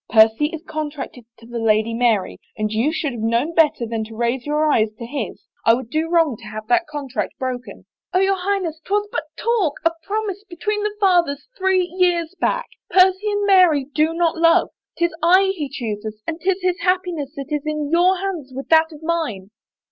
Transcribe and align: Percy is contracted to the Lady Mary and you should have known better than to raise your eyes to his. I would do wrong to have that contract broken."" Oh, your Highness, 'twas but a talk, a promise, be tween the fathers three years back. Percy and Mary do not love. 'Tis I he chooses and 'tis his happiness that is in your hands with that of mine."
Percy 0.09 0.45
is 0.47 0.63
contracted 0.67 1.25
to 1.37 1.45
the 1.45 1.59
Lady 1.59 1.93
Mary 1.93 2.39
and 2.57 2.71
you 2.73 2.91
should 2.91 3.11
have 3.11 3.21
known 3.21 3.53
better 3.53 3.85
than 3.85 4.03
to 4.05 4.15
raise 4.15 4.47
your 4.47 4.65
eyes 4.65 4.89
to 4.97 5.05
his. 5.05 5.45
I 5.63 5.75
would 5.75 5.91
do 5.91 6.09
wrong 6.09 6.37
to 6.37 6.45
have 6.45 6.65
that 6.69 6.87
contract 6.87 7.37
broken."" 7.37 7.85
Oh, 8.13 8.19
your 8.19 8.35
Highness, 8.37 8.81
'twas 8.83 9.07
but 9.11 9.25
a 9.37 9.41
talk, 9.43 9.73
a 9.85 9.91
promise, 10.01 10.43
be 10.45 10.55
tween 10.55 10.81
the 10.81 10.97
fathers 10.99 11.47
three 11.55 11.83
years 11.85 12.33
back. 12.39 12.65
Percy 12.89 13.29
and 13.31 13.45
Mary 13.45 13.85
do 13.93 14.15
not 14.15 14.35
love. 14.35 14.69
'Tis 14.97 15.13
I 15.21 15.51
he 15.55 15.69
chooses 15.69 16.23
and 16.25 16.41
'tis 16.41 16.63
his 16.63 16.79
happiness 16.79 17.33
that 17.35 17.51
is 17.55 17.61
in 17.67 17.91
your 17.91 18.17
hands 18.17 18.51
with 18.55 18.69
that 18.69 18.91
of 18.91 19.03
mine." 19.03 19.51